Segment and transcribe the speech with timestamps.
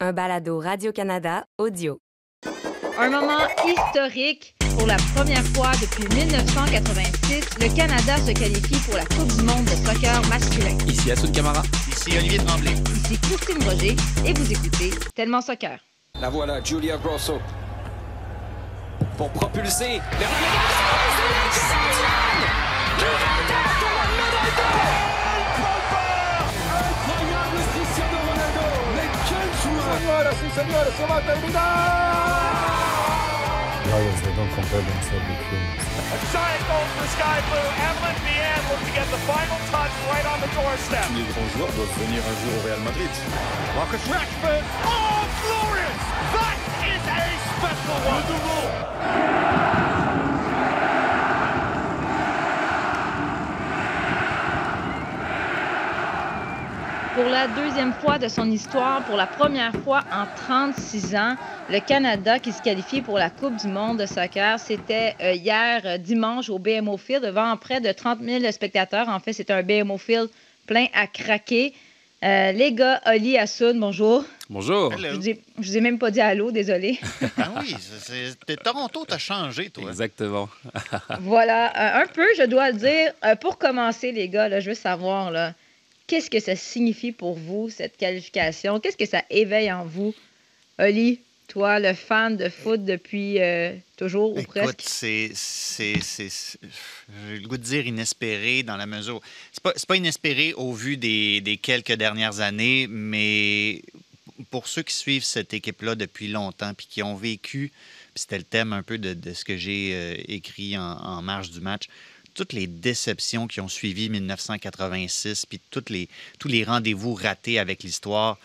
[0.00, 1.98] un balado Radio-Canada audio.
[2.98, 4.54] Un moment historique.
[4.78, 9.64] Pour la première fois depuis 1986, le Canada se qualifie pour la Coupe du monde
[9.64, 10.76] de soccer masculin.
[10.86, 11.62] Ici Assoun Camara.
[11.90, 12.72] Ici Olivier Tremblay.
[12.72, 15.78] Ici Christine Roger et vous écoutez Tellement Soccer.
[16.20, 17.40] La voilà, Julia Grosso.
[19.16, 20.28] Pour propulser vers
[29.98, 32.38] Señoras y señores, se va a terminar
[33.82, 35.82] Dragons, they don't compare themselves with humans?
[36.14, 37.66] A giant goal for Sky Blue.
[37.82, 41.02] Evelyn Vian looks to get the final touch right on the doorstep.
[41.18, 43.10] Les grands joueurs doivent venir un jour au Real Madrid.
[43.74, 44.62] Marcus Rashford.
[44.86, 45.98] Oh, glorious!
[46.30, 47.26] That is a
[47.58, 48.22] special one.
[48.22, 49.97] Le double.
[57.18, 61.34] Pour la deuxième fois de son histoire, pour la première fois en 36 ans,
[61.68, 65.82] le Canada qui se qualifie pour la Coupe du monde de soccer, c'était euh, hier
[65.84, 69.08] euh, dimanche au BMO Field devant près de 30 000 spectateurs.
[69.08, 70.28] En fait, c'est un BMO Field
[70.68, 71.74] plein à craquer.
[72.22, 74.24] Euh, les gars, Oli, Assoun, bonjour.
[74.48, 74.92] Bonjour.
[74.96, 75.22] Je vous
[75.60, 77.00] je vous ai même pas dit allô, désolé.
[77.36, 79.90] Ah oui, c'est- Toronto, t'as changé, toi.
[79.90, 80.48] Exactement.
[81.20, 81.66] voilà,
[81.98, 83.12] euh, un peu, je dois le dire.
[83.24, 85.54] Euh, pour commencer, les gars, là, je veux savoir, là,
[86.08, 88.80] qu'est-ce que ça signifie pour vous, cette qualification?
[88.80, 90.14] Qu'est-ce que ça éveille en vous?
[90.80, 94.82] Oli, toi, le fan de foot depuis euh, toujours ou Écoute, presque?
[94.84, 95.32] c'est,
[95.78, 99.20] j'ai le goût de dire inespéré dans la mesure.
[99.52, 103.82] C'est pas, pas inespéré au vu des, des quelques dernières années, mais
[104.50, 107.72] pour ceux qui suivent cette équipe-là depuis longtemps puis qui ont vécu,
[108.14, 111.22] puis c'était le thème un peu de, de ce que j'ai euh, écrit en, en
[111.22, 111.84] marge du match,
[112.38, 116.08] toutes les déceptions qui ont suivi 1986, puis toutes les,
[116.38, 118.38] tous les rendez-vous ratés avec l'histoire.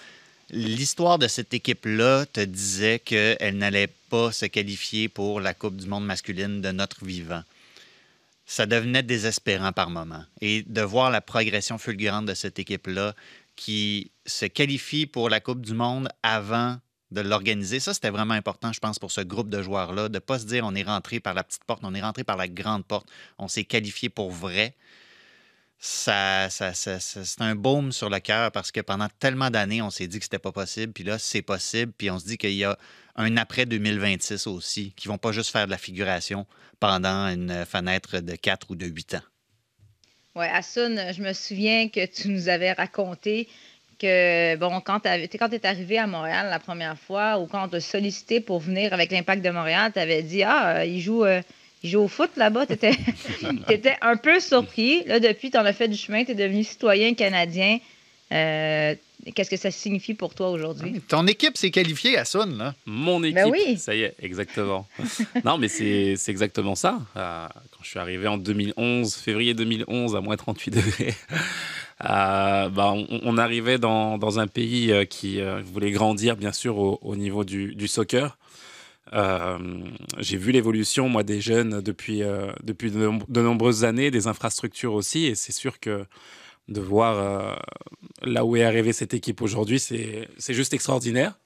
[0.50, 5.86] L'histoire de cette équipe-là te disait qu'elle n'allait pas se qualifier pour la Coupe du
[5.86, 7.44] monde masculine de notre vivant.
[8.48, 10.26] Ça devenait désespérant par moments.
[10.42, 13.14] Et de voir la progression fulgurante de cette équipe-là
[13.56, 16.80] qui se qualifie pour la Coupe du monde avant
[17.14, 20.20] de l'organiser, ça, c'était vraiment important, je pense, pour ce groupe de joueurs-là, de ne
[20.20, 22.48] pas se dire on est rentré par la petite porte, on est rentré par la
[22.48, 23.08] grande porte,
[23.38, 24.76] on s'est qualifié pour vrai.
[25.80, 29.90] Ça, ça, ça- c'est un baume sur le cœur parce que pendant tellement d'années, on
[29.90, 32.54] s'est dit que c'était pas possible, puis là, c'est possible, puis on se dit qu'il
[32.54, 32.78] y a
[33.18, 36.48] un après 2026 aussi, qui vont pas juste faire de la figuration
[36.80, 39.22] pendant une fenêtre de 4 ou de 8 ans.
[40.36, 43.48] Oui, Assoun, je me souviens que tu nous avais raconté
[44.04, 47.80] que, bon, quand tu es arrivé à Montréal la première fois ou quand on t'a
[47.80, 51.42] sollicité pour venir avec l'Impact de Montréal, tu avais dit Ah, euh, il joue, euh,
[51.84, 52.66] il joue au foot là-bas.
[52.66, 55.04] Tu étais, un peu surpris.
[55.06, 57.80] Là, depuis, tu en as fait du chemin, tu es devenu citoyen canadien.
[58.32, 58.96] Euh,
[59.34, 61.00] Qu'est-ce que ça signifie pour toi aujourd'hui?
[61.08, 62.76] Ton équipe s'est qualifiée à Sun, là.
[62.86, 63.36] Mon équipe.
[63.36, 63.78] Ben oui.
[63.78, 64.86] Ça y est, exactement.
[65.46, 67.00] non, mais c'est c'est exactement ça.
[67.16, 71.14] Euh, quand je suis arrivé en 2011, février 2011, à moins 38 degrés,
[72.04, 72.94] bah,
[73.24, 77.44] on, arrivait dans, un pays euh, qui euh, voulait grandir, bien sûr, au, au niveau
[77.44, 78.38] du, soccer.
[79.14, 79.58] Euh,
[80.18, 84.94] J'ai vu l'évolution, moi, des jeunes depuis, euh, de, nom- de nombreuses années, des infrastructures
[84.94, 86.06] aussi, et c'est sûr que
[86.68, 87.56] de voir euh,
[88.22, 91.38] là où est arrivée cette équipe aujourd'hui, c'est juste extraordinaire.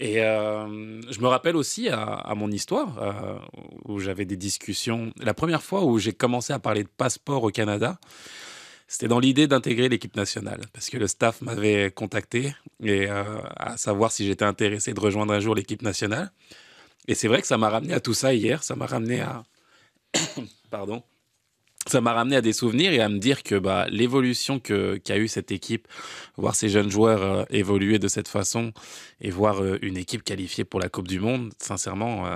[0.00, 3.38] Et euh, je me rappelle aussi à, à mon histoire, euh,
[3.84, 5.12] où j'avais des discussions.
[5.18, 7.98] La première fois où j'ai commencé à parler de passeport au Canada,
[8.88, 13.22] c'était dans l'idée d'intégrer l'équipe nationale, parce que le staff m'avait contacté et euh,
[13.56, 16.32] à savoir si j'étais intéressé de rejoindre un jour l'équipe nationale.
[17.06, 19.44] Et c'est vrai que ça m'a ramené à tout ça hier, ça m'a ramené à...
[20.70, 21.02] Pardon
[21.86, 25.26] ça m'a ramené à des souvenirs et à me dire que bah, l'évolution qu'a eu
[25.26, 25.88] cette équipe,
[26.36, 28.72] voir ces jeunes joueurs euh, évoluer de cette façon
[29.22, 32.26] et voir euh, une équipe qualifiée pour la Coupe du Monde, sincèrement,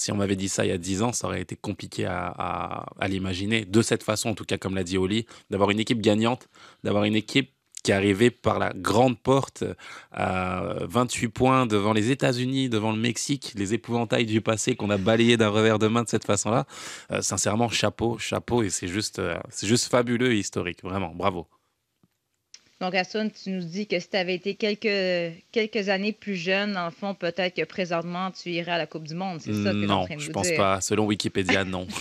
[0.00, 2.86] si on m'avait dit ça il y a 10 ans, ça aurait été compliqué à,
[3.06, 3.64] l'imaginer.
[3.64, 6.48] De cette façon, en tout cas, comme l'a dit Oli, d'avoir une équipe gagnante,
[6.84, 7.50] d'avoir une équipe
[7.82, 9.64] qui est arrivée par la grande porte
[10.12, 14.98] à 28 points devant les États-Unis, devant le Mexique, les épouvantails du passé qu'on a
[14.98, 16.66] balayé d'un revers de main de cette façon-là.
[17.10, 21.46] Euh, sincèrement, chapeau, chapeau, et c'est juste, euh, c'est juste fabuleux et historique, vraiment, bravo.
[22.80, 26.78] Donc, Assoun, tu nous dis que si tu avais été quelques, quelques années plus jeune,
[26.82, 29.38] le fond, peut-être que présentement, tu irais à la Coupe du Monde.
[29.42, 30.56] C'est ça que tu es en Non, train de je pense dire.
[30.56, 30.80] pas.
[30.80, 31.86] Selon Wikipédia, non.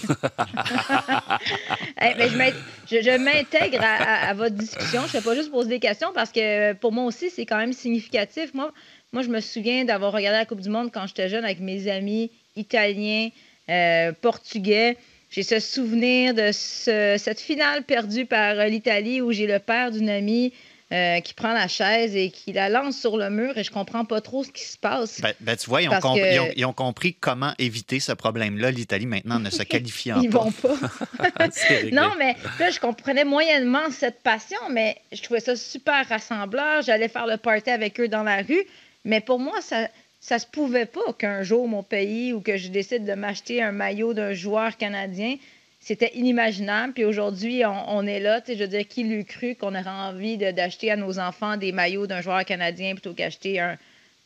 [2.01, 2.53] Eh, mais je m'int-
[2.89, 5.01] je, m'intègre à, à- à votre discussion.
[5.11, 7.73] Je ne pas juste poser des questions parce que pour moi aussi, c'est quand même
[7.73, 8.53] significatif.
[8.53, 8.71] Moi,
[9.11, 11.89] moi, je me souviens d'avoir regardé la Coupe du Monde quand j'étais jeune avec mes
[11.89, 13.29] amis italiens,
[13.69, 14.95] euh, portugais.
[15.29, 19.91] J'ai ce souvenir de ce- cette finale perdue par euh, l'Italie où j'ai le père
[19.91, 20.53] d'une amie
[20.91, 24.05] euh, qui prend la chaise et qui la lance sur le mur et je comprends
[24.05, 25.21] pas trop ce qui se passe.
[25.21, 27.99] Ben, ben, tu vois, ils ont, compris, que- ils ont- ils ont compris comment éviter
[27.99, 28.71] ce problème-là.
[28.71, 30.39] L'Italie, maintenant, ne se qualifie en Ils pas.
[30.39, 30.75] vont pas.
[31.69, 31.91] Réglé.
[31.91, 36.81] Non, mais là, je comprenais moyennement cette passion, mais je trouvais ça super rassembleur.
[36.81, 38.63] J'allais faire le party avec eux dans la rue.
[39.05, 39.87] Mais pour moi, ça
[40.21, 43.71] ça se pouvait pas qu'un jour, mon pays, ou que je décide de m'acheter un
[43.71, 45.35] maillot d'un joueur canadien,
[45.79, 46.93] c'était inimaginable.
[46.93, 48.41] Puis aujourd'hui, on, on est là.
[48.47, 51.71] Je veux dire, qui l'eût cru qu'on aurait envie de- d'acheter à nos enfants des
[51.71, 53.77] maillots d'un joueur canadien plutôt qu'acheter un,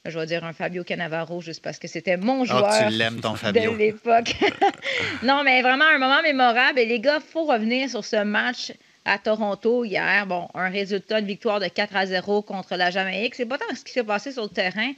[0.06, 3.22] je vais dire un Fabio Cannavaro, juste parce que c'était mon joueur Ah, tu l'aimes,
[3.22, 3.76] ton de Fabio.
[3.78, 4.36] l'époque.
[5.24, 6.80] non, mais vraiment un moment mémorable.
[6.80, 8.74] Et les gars, il faut revenir sur ce match
[9.06, 10.26] à Toronto hier.
[10.26, 13.36] Bon, un résultat de victoire de 4 à 0 contre la Jamaïque.
[13.36, 14.92] C'est pas tant ce qui s'est passé sur le terrain,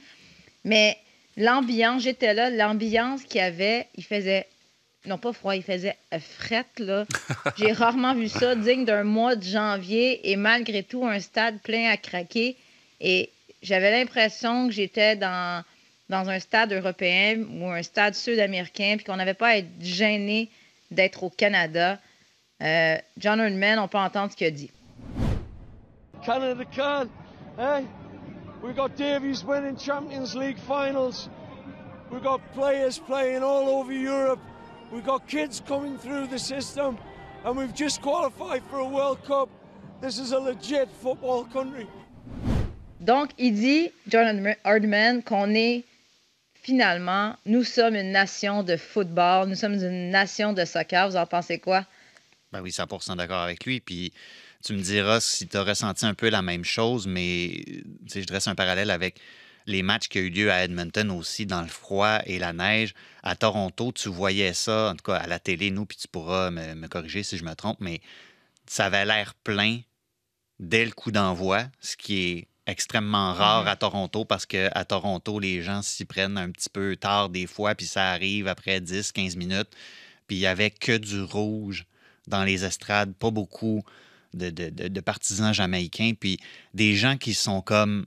[0.64, 0.96] mais
[1.36, 4.46] l'ambiance, j'étais là, l'ambiance qu'il y avait, il faisait.
[5.06, 7.04] Non, pas froid, il faisait frette, là.
[7.56, 11.90] J'ai rarement vu ça, digne d'un mois de janvier, et malgré tout, un stade plein
[11.90, 12.56] à craquer.
[13.00, 13.30] Et
[13.62, 15.62] j'avais l'impression que j'étais dans,
[16.08, 20.50] dans un stade européen ou un stade sud-américain, puis qu'on n'avait pas à être gêné
[20.90, 21.98] d'être au Canada.
[22.62, 24.70] Euh, John Herdman, on peut entendre ce qu'il a dit.
[26.24, 27.08] Canada can,
[27.58, 27.84] eh?
[28.62, 31.28] We got Davies winning Champions League finals.
[32.10, 34.40] We got players playing all over Europe.
[34.92, 36.96] We got kids coming through the system,
[37.44, 39.48] and we've just qualified for a World Cup.
[40.00, 41.86] This is a legit football country.
[43.00, 45.84] Donc, il dit, John Herdman, qu'on est
[46.54, 51.08] finalement, nous sommes une nation de football, nous sommes une nation de soccer.
[51.08, 51.84] Vous en pensez quoi?
[52.52, 53.80] Ben oui, 100 d'accord avec lui.
[53.80, 54.12] Puis
[54.64, 57.64] tu me diras si tu as ressenti un peu la même chose, mais
[58.06, 59.20] je dresse un parallèle avec
[59.66, 62.94] les matchs qui ont eu lieu à Edmonton aussi, dans le froid et la neige.
[63.22, 66.50] À Toronto, tu voyais ça, en tout cas à la télé, nous, puis tu pourras
[66.50, 68.00] me, me corriger si je me trompe, mais
[68.66, 69.80] ça avait l'air plein
[70.60, 75.62] dès le coup d'envoi, ce qui est extrêmement rare à Toronto parce qu'à Toronto, les
[75.62, 79.68] gens s'y prennent un petit peu tard des fois, puis ça arrive après 10-15 minutes.
[80.26, 81.86] Puis il n'y avait que du rouge
[82.26, 83.84] dans les estrades, pas beaucoup
[84.34, 86.38] de, de- de- de partisans jamaïcains, puis
[86.74, 88.06] des gens qui sont comme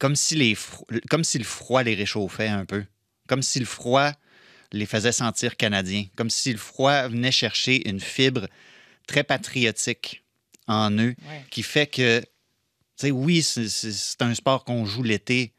[0.00, 2.84] comme si, les fro- comme si le froid les réchauffait un peu,
[3.28, 4.10] comme si le froid
[4.72, 8.48] les faisait sentir canadiens, comme si le froid venait chercher une fibre
[9.06, 10.24] très patriotique
[10.66, 11.44] en eux, Ouais.
[11.50, 12.26] qui fait que, tu
[12.96, 15.52] sais, oui, c'est- c'est c'est un sport qu'on joue l'été,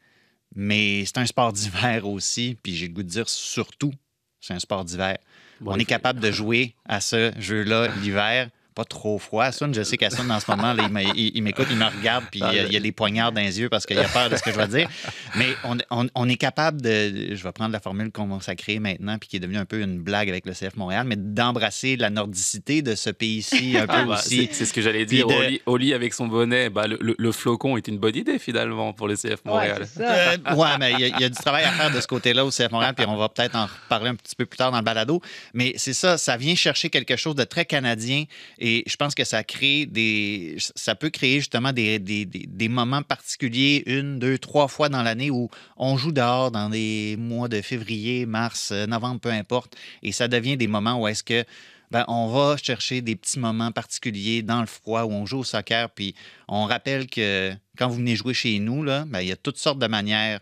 [0.54, 3.92] mais c'est un sport d'hiver aussi, puis j'ai le goût de dire surtout,
[4.40, 5.18] c'est un sport d'hiver.
[5.60, 8.50] Bon, On est capable de jouer à ce jeu-là l'hiver.
[8.74, 9.44] Pas trop froid.
[9.44, 10.84] Asun, je sais qu'Asun, en ce moment, là,
[11.14, 13.40] il m'écoute, il me regarde, puis il, y a- le- il a des poignards dans
[13.42, 14.88] les yeux parce qu'il a peur de ce que je vais dire.
[15.36, 17.34] Mais on, on- on est capable de.
[17.34, 18.10] Je vais prendre la formule
[18.56, 21.16] créée maintenant, puis qui est devenue un peu une blague avec le CF Montréal, mais
[21.16, 24.48] d'embrasser la nordicité de ce pays-ci un peu Ah bah, aussi.
[24.52, 25.26] c'est ce que j'allais dire.
[25.26, 28.38] de- Oli, Oli avec son bonnet, bah, le, le- le flocon est une bonne idée
[28.38, 29.86] finalement pour le CF Montréal.
[30.00, 32.50] Euh, ouais, mais il y, y a du travail à faire de ce côté-là au
[32.50, 34.84] CF Montréal, puis on va peut-être en reparler un petit peu plus tard dans le
[34.84, 35.20] balado.
[35.54, 38.24] Mais c'est ça, ça vient chercher quelque chose de très canadien
[38.64, 40.56] et je pense que ça crée des.
[40.76, 45.50] Ça peut créer justement des, des- moments particuliers, une, deux, trois fois dans l'année où
[45.76, 49.76] on joue dehors dans des mois de février, mars, euh, novembre, peu importe.
[50.04, 51.44] Et ça devient des moments où est-ce que.
[51.90, 55.44] ben, on va chercher des petits moments particuliers dans le froid où on joue au
[55.44, 55.90] soccer.
[55.90, 56.14] Puis
[56.46, 59.58] on rappelle que quand vous venez jouer chez nous, là, ben, il y a toutes
[59.58, 60.38] sortes de manières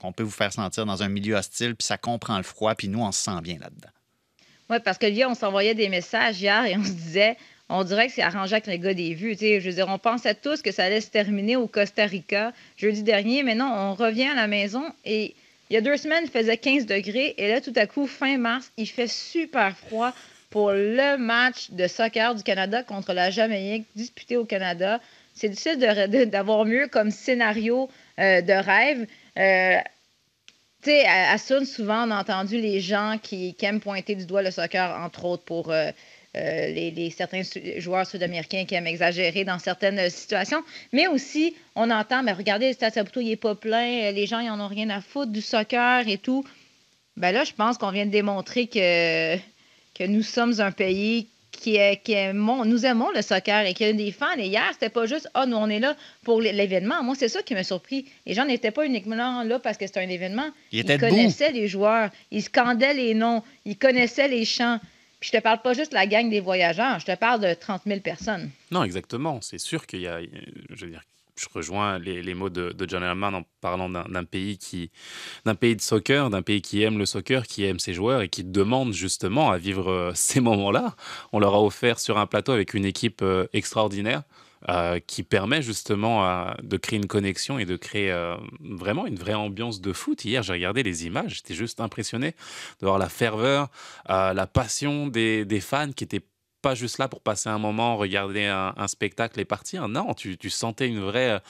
[0.00, 2.88] qu'on peut vous faire sentir dans un milieu hostile, puis ça comprend le froid, puis
[2.88, 3.90] nous, on se sent bien là-dedans.
[4.70, 7.36] Oui, parce que hier, on s'envoyait des messages hier et on se disait,
[7.68, 9.36] on dirait que c'est arrangé avec les gars des vues.
[9.38, 13.02] Je veux dire, on pensait tous que ça allait se terminer au Costa Rica jeudi
[13.02, 15.34] dernier, mais non, on revient à la maison et
[15.70, 18.38] il y a deux semaines, il faisait 15 degrés et là, tout à coup, fin
[18.38, 20.12] mars, il fait super froid
[20.50, 25.00] pour le match de soccer du Canada contre la Jamaïque disputé au Canada.
[25.34, 25.78] C'est difficile
[26.30, 29.06] d'avoir mieux comme scénario euh, de rêve.
[29.38, 29.78] Euh,
[30.82, 34.26] tu sais, à, à Sun, souvent, on a entendu les gens qui, aiment pointer du
[34.26, 35.90] doigt le soccer, entre autres pour euh,
[36.36, 37.42] euh, les, certains
[37.78, 40.62] joueurs sud-américains qui aiment exagérer dans certaines euh, situations.
[40.92, 44.38] Mais aussi, on entend, mais regardez, le Stade Saputo, il n'est pas plein, les gens,
[44.38, 46.44] ils en ont rien à foutre du soccer et tout.
[47.16, 49.36] Ben là, je pense qu'on vient de démontrer que,
[49.94, 51.26] que nous sommes un pays
[51.58, 54.36] qui, est, qui aimons, nous aimons le soccer et qu'il y a des fans.
[54.38, 57.02] Et hier, c'était pas juste, ah, nous, on est là pour l'événement.
[57.02, 58.06] Moi, c'est ça qui m'a surpris.
[58.26, 60.48] Les gens n'étaient pas uniquement là parce que c'était un événement.
[60.72, 61.00] Ils debout.
[61.00, 64.78] connaissaient les joueurs, ils scandaient les noms, ils connaissaient les chants.
[65.20, 67.52] Puis je te parle pas juste de la gang des voyageurs, je te parle de
[67.52, 68.50] 30 000 personnes.
[68.70, 69.40] Non, exactement.
[69.40, 70.20] C'est sûr qu'il y a.
[70.70, 71.02] Je veux dire,
[71.38, 74.90] je rejoins les, mots de, de John Hellman en parlant d'un pays qui,
[75.44, 78.28] d'un pays de soccer, d'un pays qui aime le soccer, qui aime ses joueurs et
[78.28, 80.94] qui demande justement à vivre euh, ces moments-là.
[81.32, 84.22] On leur a offert sur un plateau avec une équipe euh, extraordinaire.
[84.68, 88.12] euh, qui permet justement de créer une connexion et de créer
[88.58, 90.24] vraiment une vraie ambiance de foot.
[90.24, 92.34] Hier, j'ai regardé les images, j'étais juste impressionné
[92.80, 93.68] de voir la ferveur,
[94.08, 96.24] la passion des, des fans qui étaient
[96.62, 99.88] pas juste là pour passer un moment, regarder un, spectacle et partir.
[99.88, 101.40] Non, tu, tu, sentais une vraie,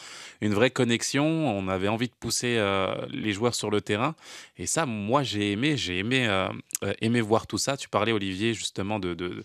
[0.41, 1.25] une vraie connexion.
[1.25, 2.63] On avait envie de pousser
[3.11, 4.15] les joueurs sur le terrain.
[4.57, 5.77] Et ça, moi, j'ai aimé.
[5.77, 6.49] J'ai aimé,
[7.01, 7.77] aimé voir tout ça.
[7.77, 9.45] Tu parlais, Olivier, justement, de, de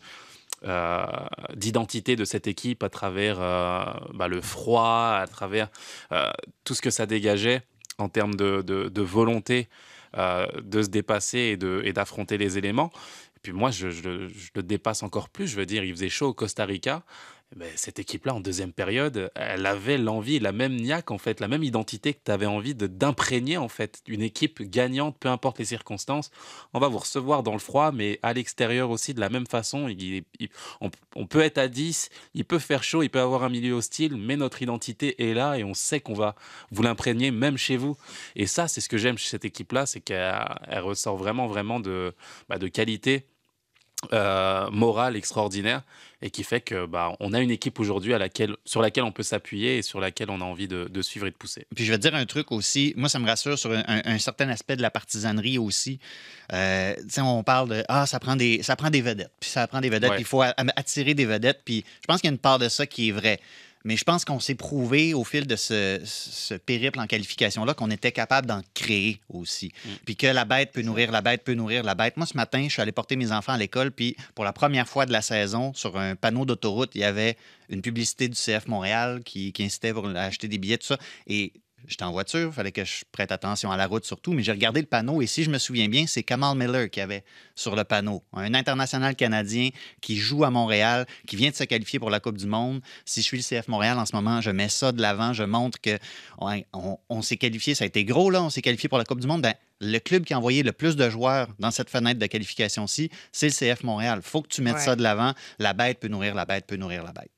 [0.65, 1.05] euh,
[1.55, 5.67] d'identité de cette équipe à travers euh, bah, le froid, à travers
[6.13, 6.31] euh,
[6.63, 7.63] tout ce que ça dégageait
[7.97, 9.67] en termes de, de, volonté
[10.15, 12.91] de se dépasser et d'affronter les éléments.
[13.43, 15.47] Puis moi, je, le dépasse encore plus.
[15.47, 17.03] Je veux dire, il faisait chaud au Costa Rica.
[17.55, 21.39] Eh ben, cette équipe-là, en deuxième période, elle avait l'envie, la même niaque, en fait,
[21.39, 25.59] la même identité que tu avais envie d'imprégner, en fait, une équipe gagnante, peu importe
[25.59, 26.31] les circonstances.
[26.73, 29.87] On va vous recevoir dans le froid, mais à l'extérieur aussi, de la même façon.
[31.15, 34.15] on, peut être à 10, il peut faire chaud, il peut avoir un milieu hostile,
[34.17, 36.33] mais notre identité est là et on sait qu'on va
[36.71, 37.97] vous l'imprégner, même chez vous.
[38.35, 42.15] Et ça, c'est ce que j'aime chez cette équipe-là, c'est qu'elle ressort vraiment, vraiment de,
[42.49, 43.27] bah, de qualité
[44.11, 45.81] euh, morale extraordinaire
[46.21, 49.11] et qui fait que bah, on a une équipe aujourd'hui à laquelle, sur laquelle on
[49.11, 51.67] peut s'appuyer et sur laquelle on a envie de, suivre et de pousser.
[51.75, 54.49] Puis je vais te dire un truc aussi, moi ça me rassure sur un, certain
[54.49, 55.99] aspect de la partisanerie aussi.
[56.53, 59.81] Euh, on parle de ah ça prend des ça prend des vedettes, puis ça prend
[59.81, 62.59] des vedettes, il faut attirer des vedettes, puis je pense qu'il y a une part
[62.59, 63.39] de ça qui est vrai.
[63.83, 68.11] Mais je pense qu'on s'est prouvé au fil de ce, périple en qualification-là qu'on était
[68.11, 69.71] capable d'en créer aussi.
[69.85, 69.89] Mm.
[70.05, 72.17] Puis que la bête peut nourrir la bête, peut nourrir la bête.
[72.17, 74.87] Moi, ce matin, je suis allé porter mes enfants à l'école, puis pour la première
[74.87, 77.37] fois de la saison, sur un panneau d'autoroute, il y avait
[77.69, 80.97] une publicité du CF Montréal qui, qui incitait pour acheter des billets, tout ça.
[81.27, 81.53] Et
[81.87, 84.51] J'étais en voiture, il fallait que je prête attention à la route surtout, mais j'ai
[84.53, 87.23] regardé le panneau et si je me souviens bien, c'est Kamal Miller qui avait
[87.55, 89.69] sur le panneau, un international canadien
[90.01, 92.81] qui joue à Montréal, qui vient de se qualifier pour la Coupe du Monde.
[93.05, 95.43] Si je suis le CF Montréal en ce moment, je mets ça de l'avant, je
[95.43, 95.99] montre que
[96.39, 99.27] on, s'est qualifié, ça a été gros là, on s'est qualifié pour la Coupe du
[99.27, 99.41] Monde.
[99.41, 103.09] Ben, le club qui a envoyé le plus de joueurs dans cette fenêtre de qualification-ci,
[103.33, 104.21] c'est le CF Montréal.
[104.23, 105.33] faut que tu mettes ça de l'avant.
[105.59, 107.32] La bête peut nourrir la bête, peut nourrir la bête.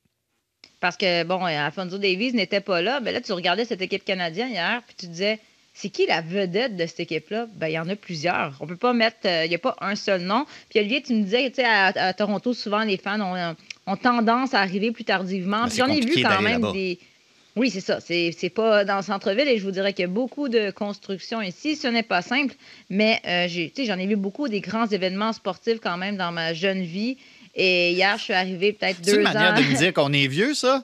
[0.80, 3.00] Parce que, bon, Alfonso Davies n'était pas là.
[3.00, 5.40] Mais là, tu regardais cette équipe canadienne hier, puis tu disais,
[5.74, 7.48] c'est qui la vedette de cette équipe-là?
[7.56, 8.56] Ben, il y en a plusieurs.
[8.62, 10.46] On peut pas mettre, euh, il n'y a pas un seul nom.
[10.70, 13.20] Puis Olivier, tu me disais, tu sais, à, Toronto, souvent, les fans
[13.86, 15.64] ont, tendance à arriver plus tardivement.
[15.64, 16.98] Ben, puis j'en ai vu quand même des.
[17.58, 18.00] Oui, c'est ça.
[18.02, 21.42] C'est pas dans le centre-ville et je vous dirais qu'il y a beaucoup de construction
[21.42, 21.78] ici.
[21.78, 22.54] Ce n'est pas simple,
[22.90, 23.48] mais euh,
[23.86, 27.18] j'en ai vu beaucoup des grands événements sportifs quand même dans ma jeune vie.
[27.56, 29.16] Et hier, je suis arrivée peut-être deux ans.
[29.16, 30.84] C'est une manière de me dire qu'on est vieux, ça?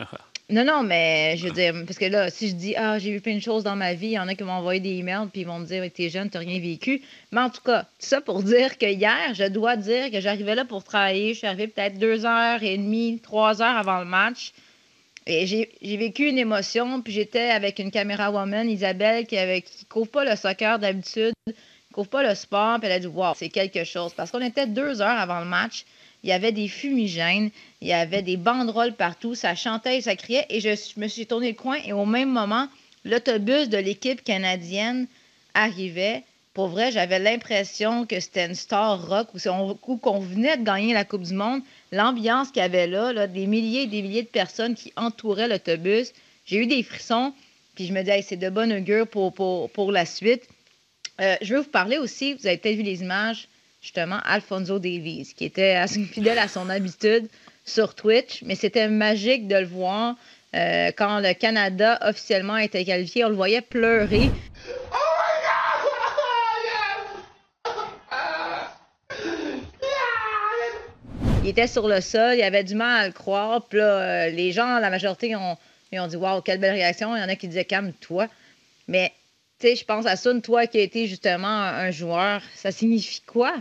[0.50, 3.20] non, non, mais je veux dire, parce que là, si je dis, ah, j'ai vu
[3.20, 5.26] plein de choses dans ma vie, il y en a qui m'ont envoyé des emails,
[5.32, 7.02] puis ils vont me dire, t'es jeune, t'as rien vécu.
[7.32, 10.54] Mais en tout cas, tout ça pour dire que hier, je dois dire que j'arrivais
[10.54, 11.34] là pour travailler.
[11.34, 14.52] Je suis arrivée peut-être deux heures et demie, trois heures avant le match.
[15.26, 19.84] Et j'ai vécu une émotion, puis j'étais avec une caméra woman, Isabelle, qui ne qui
[19.86, 21.54] couvre pas le soccer d'habitude, qui
[21.92, 24.12] couvre pas le sport, puis elle a dit, wow, c'est quelque chose.
[24.14, 25.84] Parce qu'on était deux heures avant le match
[26.22, 27.50] il y avait des fumigènes,
[27.80, 30.46] il y avait des banderoles partout, ça chantait ça criait.
[30.50, 32.68] Et je me suis tourné le coin et au même moment,
[33.04, 35.06] l'autobus de l'équipe canadienne
[35.54, 36.22] arrivait.
[36.54, 41.04] Pour vrai, j'avais l'impression que c'était une star rock ou qu'on venait de gagner la
[41.04, 41.62] Coupe du Monde.
[41.92, 46.12] L'ambiance qu'il y avait là, des milliers et des milliers de personnes qui entouraient l'autobus.
[46.44, 47.32] J'ai eu des frissons,
[47.74, 50.46] puis je me disais, c'est de bonne augure pour la suite.
[51.20, 53.48] Euh, je veux vous parler aussi, vous avez peut-être vu les images,
[53.82, 57.28] justement Alfonso Davies, qui était assez fidèle à son habitude
[57.64, 60.16] sur Twitch, mais c'était magique de le voir
[60.54, 63.24] euh, quand le Canada officiellement était qualifié.
[63.24, 64.30] On le voyait pleurer.
[71.44, 73.66] Il était sur le sol, il avait du mal à le croire.
[73.66, 75.58] Puis là, euh, les gens, la majorité, ont,
[75.90, 77.16] ils ont dit Waouh, quelle belle réaction.
[77.16, 78.28] Il y en a qui disaient Calme-toi.
[78.86, 79.12] Mais,
[79.58, 83.22] tu sais, je pense à ça, toi qui as été justement un joueur, ça signifie
[83.22, 83.54] quoi?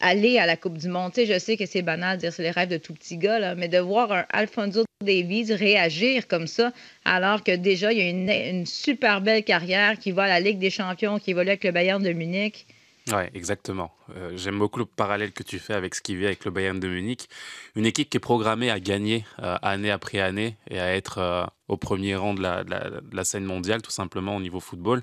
[0.00, 1.12] Aller à la Coupe du Monde.
[1.16, 3.68] je sais que c'est banal de dire c'est les rêves de tout petit gars, mais
[3.68, 6.72] de voir un Alfonso Davies réagir comme ça,
[7.04, 10.40] alors que déjà, il y a une, une super belle carrière qui va à la
[10.40, 12.66] Ligue des champions, qui évolue avec le Bayern de Munich.
[13.08, 13.92] Oui, exactement.
[14.16, 16.78] Euh, j'aime beaucoup le parallèle que tu fais avec ce qui vit avec le Bayern
[16.78, 17.28] de Munich.
[17.74, 21.44] Une équipe qui est programmée à gagner euh, année après année et à être euh,
[21.66, 25.02] au premier rang de la, de la, scène mondiale, tout simplement au niveau football.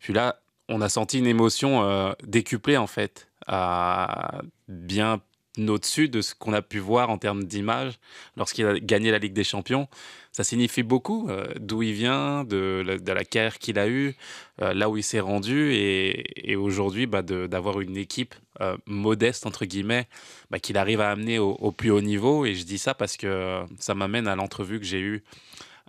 [0.00, 5.20] Puis là, on a senti une émotion décuplée en fait à bien
[5.58, 7.98] au-dessus de ce qu'on a pu voir en termes d'image
[8.36, 9.88] lorsqu'il a gagné la Ligue des Champions.
[10.32, 14.16] Ça signifie beaucoup euh, d'où il vient, de, la carrière qu'il a eue,
[14.60, 19.64] euh, là où il s'est rendu, et, aujourd'hui bah, d'avoir une équipe euh, modeste, entre
[19.64, 20.06] guillemets,
[20.50, 22.44] bah, qu'il arrive à amener au, plus haut niveau.
[22.44, 25.24] Et je dis ça parce que ça m'amène à l'entrevue que j'ai eue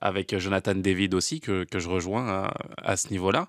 [0.02, 3.48] avec Jonathan David aussi, que, je rejoins à, à ce niveau-là.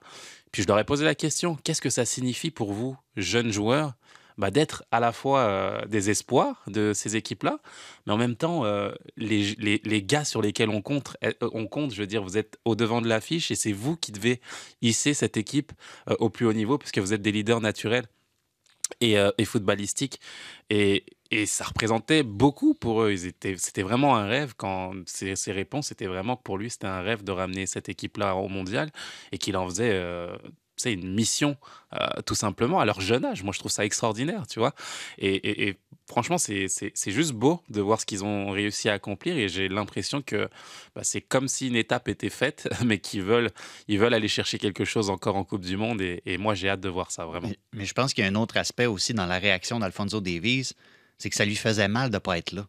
[0.53, 3.95] Puis je leur ai posé la question, qu'est-ce que ça signifie pour vous, jeunes joueurs,
[4.39, 7.59] bah, d'être à la fois euh, des espoirs de ces équipes-là,
[8.07, 11.67] mais en même temps, euh, les, les, les, gars sur lesquels on compte, euh, on
[11.67, 14.41] compte, je veux dire, vous êtes au devant de l'affiche et c'est vous qui devez
[14.81, 15.73] hisser cette équipe
[16.21, 18.07] au plus haut niveau puisque vous êtes des leaders naturels
[19.01, 20.21] et, et footballistiques.
[20.71, 23.17] Et, et, ça représentait beaucoup pour eux.
[23.17, 27.33] C'était vraiment un rêve quand ces, réponses, c'était vraiment pour lui, c'était un rêve de
[27.33, 28.91] ramener cette équipe-là au mondial
[29.33, 30.29] et qu'il en faisait
[30.79, 31.57] c'est une mission,
[31.95, 33.43] euh, tout simplement, à leur jeune âge.
[33.43, 34.75] Moi, je trouve ça extraordinaire, tu vois.
[35.19, 36.69] Et, franchement, c'est
[37.07, 39.37] juste beau de voir ce qu'ils ont réussi à accomplir.
[39.37, 40.49] Et j'ai l'impression que
[40.95, 43.51] bah, c'est comme si une étape était faite, mais qu'ils veulent,
[43.89, 46.01] ils veulent aller chercher quelque chose encore en Coupe du Monde.
[46.01, 47.51] Et, moi, j'ai hâte de voir ça, vraiment.
[47.73, 50.73] Mais, je pense qu'il y a un autre aspect aussi dans la réaction d'Alfonso Davies,
[51.19, 52.67] c'est que ça lui faisait mal de ne pas être là.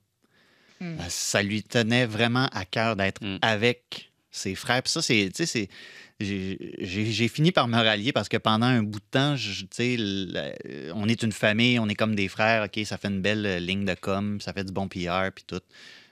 [0.79, 0.99] Hmm.
[0.99, 3.37] Euh, ça lui tenait vraiment à cœur d'être hmm.
[3.41, 4.81] avec ses frères.
[4.83, 5.69] Puis ça, c'est
[6.19, 9.63] j'ai fini par me rallier parce que pendant un bout de temps, je,
[10.93, 13.59] on est une famille, on est comme des frères, OK, ça fait une belle euh,
[13.59, 15.61] ligne de com, ça fait du bon PR, puis tout.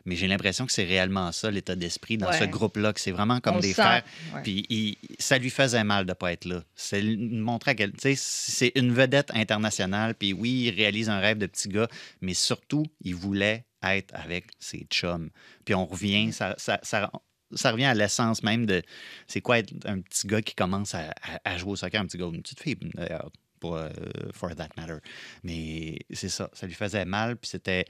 [0.07, 3.41] Mais j'ai l'impression que c'est réellement ça, l'état d'esprit dans ce groupe-là, que c'est vraiment
[3.41, 4.03] comme des frères.
[4.41, 6.63] Puis ça lui faisait mal de ne pas être là.
[6.75, 11.67] C'est montrer à c'est une vedette internationale, puis oui, il réalise un rêve de petit
[11.67, 11.89] gars,
[12.21, 15.29] mais surtout, il voulait être avec ses chums.
[15.65, 17.11] Puis on revient, ça, ça, ça,
[17.51, 18.81] ça revient à l'essence même de
[19.27, 22.27] c'est quoi être un petit gars qui commence à, jouer au soccer, un petit gars,
[22.33, 23.89] une petite fille d'ailleurs, pour euh,
[24.31, 24.99] for that matter.
[25.43, 27.85] Mais c'est ça, ça lui faisait mal, puis c'était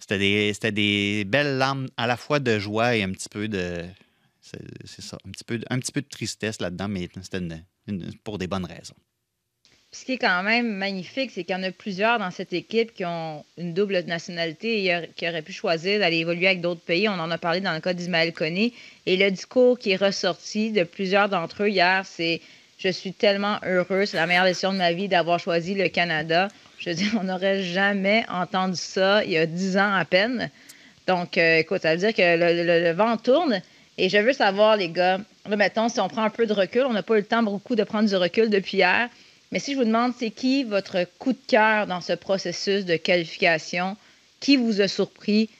[0.00, 3.84] c'était des, des belles larmes à la fois de joie et un petit peu de
[4.84, 7.40] c'est ça, un petit peu, un petit peu de tristesse là-dedans, mais c'était
[8.24, 8.96] pour des bonnes raisons
[9.92, 12.94] ce qui est quand même magnifique, c'est qu'il y en a plusieurs dans cette équipe
[12.94, 17.08] qui ont une double nationalité et qui auraient pu choisir d'aller évoluer avec d'autres pays.
[17.08, 18.72] On en a parlé dans le cas d'Ismaël Koné.
[19.06, 22.40] Et le discours qui est ressorti de plusieurs d'entre eux hier, c'est
[22.78, 26.48] Je suis tellement heureux, c'est la meilleure décision de ma vie d'avoir choisi le Canada.
[26.80, 30.50] Je veux dire, on n'aurait jamais entendu ça il y a dix ans à peine.
[31.06, 33.60] Donc, euh, écoute, ça veut dire que le, vent tourne.
[33.98, 36.84] Et je veux savoir, les gars, là, mettons, si on prend un peu de recul,
[36.86, 39.10] on n'a pas eu le temps beaucoup de prendre du recul depuis hier.
[39.52, 42.96] Mais si je vous demande, c'est qui votre coup de cœur dans ce processus de
[42.96, 43.96] qualification?
[44.38, 45.50] Qui vous a surpris?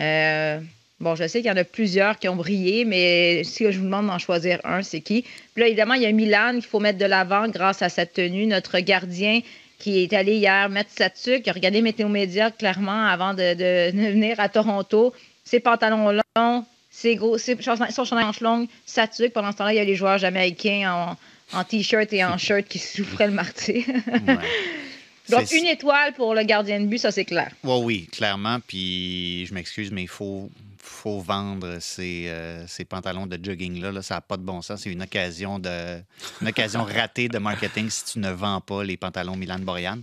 [0.00, 0.58] Euh,
[0.98, 3.84] bon, je sais qu'il y en a plusieurs qui ont brillé, mais si je vous
[3.84, 5.22] demande d'en choisir un, c'est qui?
[5.22, 8.14] Puis là, évidemment, il y a Milan qu'il faut mettre de l'avant grâce à cette
[8.14, 8.46] tenue.
[8.46, 9.42] Notre gardien
[9.78, 14.40] qui est allé hier mettre Satuk, qui a regardé Météo Média clairement avant de, venir
[14.40, 15.12] à Toronto.
[15.44, 19.32] Ses pantalons longs, ses gros, ses, son chandail longue, Satuk.
[19.32, 21.16] Pendant ce temps-là, il y a les joueurs jamaïcains en
[21.52, 23.84] en t-shirt et en shirt qui souffrait le martyr.
[25.28, 27.50] Donc, une étoile pour le gardien de but, ça, c'est clair.
[27.64, 28.58] Oui, oui, clairement.
[28.64, 30.48] Puis, je m'excuse, mais il faut,
[30.86, 33.92] faut vendre ces, euh, ces pantalons de jogging-là.
[33.92, 34.02] Là.
[34.02, 34.82] Ça n'a pas de bon sens.
[34.82, 36.00] C'est une occasion, de,
[36.40, 39.98] une occasion ratée de marketing si tu ne vends pas les pantalons Milan Borian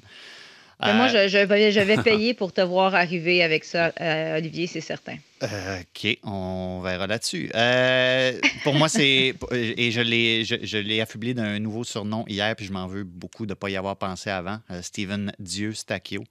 [0.92, 4.68] moi, euh, je, vais, je vais payer pour te voir arriver avec ça, euh, Olivier,
[4.68, 5.16] c'est certain.
[5.44, 7.50] Euh, OK, on verra là-dessus.
[8.64, 9.34] pour moi, c'est.
[9.52, 13.46] Et je l'ai, je, l'ai affublé d'un nouveau surnom hier, puis je m'en veux beaucoup
[13.46, 14.60] de ne pas y avoir pensé avant.
[14.82, 16.24] Steven Dieu Stacchio.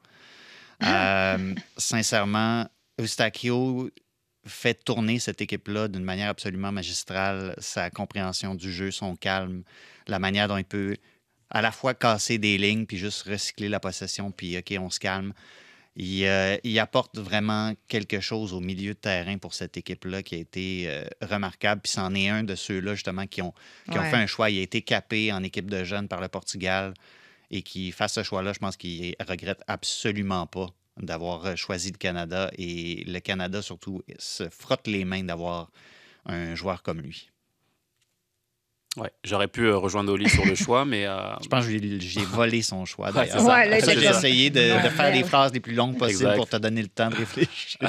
[1.77, 2.67] sincèrement,
[3.01, 3.91] Eustachio
[4.45, 7.55] fait tourner cette équipe-là d'une manière absolument magistrale.
[7.59, 9.63] Sa compréhension du jeu, son calme,
[10.07, 10.97] la manière dont il peut
[11.51, 14.99] à la fois casser des lignes puis juste recycler la possession, puis OK, on se
[14.99, 15.33] calme.
[15.95, 20.39] Il, euh, apporte vraiment quelque chose au milieu de terrain pour cette équipe-là qui a
[20.39, 21.83] été euh, remarquable.
[21.83, 23.53] Puis c'en est un de ceux-là, justement, qui ont,
[23.91, 24.49] qui ont fait un choix.
[24.49, 26.95] Il a été capé en équipe de jeunes par le Portugal
[27.51, 31.99] et qui fasse ce choix-là, je pense qu'il regrette absolument pas d'avoir euh, choisi le
[31.99, 32.51] Canada.
[32.59, 35.71] Et le Canada, surtout, se frotte les mains d'avoir
[36.27, 37.33] un joueur comme lui.
[38.99, 41.07] Ouais, j'aurais pu euh, rejoindre Oli sur le choix, mais.
[41.07, 43.11] Euh, je pense que j'ai volé son choix.
[43.11, 43.43] d'ailleurs.
[43.43, 46.89] ouais, j'ai essayé de, faire les phrases les plus longues possibles pour te donner le
[46.89, 47.81] temps de réfléchir.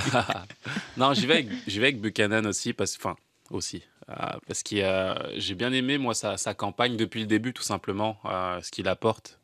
[0.98, 3.16] non, j'y vais, avec, vais avec Buchanan aussi, parce, enfin,
[3.50, 3.84] aussi.
[4.10, 4.14] Euh,
[4.48, 8.18] parce que j'ai bien aimé, moi, sa, sa, campagne depuis le début, tout simplement,
[8.62, 9.40] ce qu'il apporte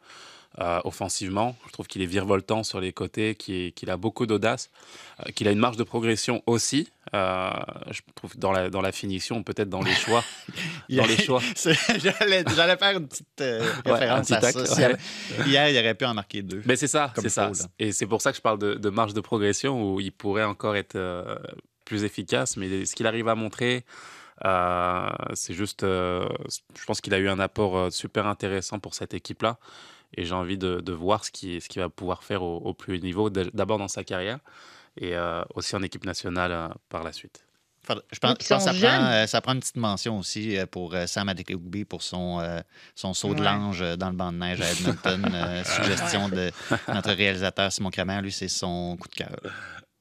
[0.57, 1.55] euh, offensivement.
[1.67, 4.71] Je trouve qu'il est virevoltant sur les côtés, qu'il a beaucoup d'audace,
[5.19, 6.89] euh, qu'il a une marge de progression aussi.
[7.13, 7.51] Euh,
[7.91, 10.23] je trouve dans la, dans la finition, peut-être dans les choix.
[10.89, 11.39] dans les choix.
[11.99, 13.43] J'allais faire une petite
[13.85, 14.89] référence à ça.
[15.45, 16.63] Hier, il aurait pu en marquer deux.
[16.65, 17.51] Mais c'est ça, c'est ça.
[17.77, 20.45] Et c'est pour ça que je parle de, de, marge de progression où il pourrait
[20.45, 20.97] encore être
[21.85, 22.57] plus efficace.
[22.57, 23.85] Mais ce qu'il arrive à montrer,
[25.35, 29.59] c'est juste, je pense qu'il a eu un apport super intéressant pour cette équipe-là
[30.15, 33.01] et j'ai envie de, de, voir ce qu'il ce va pouvoir faire au, plus haut
[33.01, 34.39] niveau, d'abord dans sa carrière
[34.97, 37.45] et euh, aussi en équipe nationale euh, par la suite.
[38.11, 41.85] Je pense, que ça prend, euh, ça prend une petite mention aussi pour Sam Adekugbe
[41.85, 42.39] pour son,
[42.93, 45.23] son saut de l'ange dans le banc de neige à Edmonton.
[45.65, 46.51] suggestion de
[46.93, 49.35] notre réalisateur Simon Kramer, lui, c'est son coup de cœur